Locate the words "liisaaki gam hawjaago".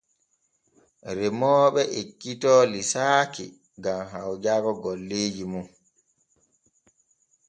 2.71-4.71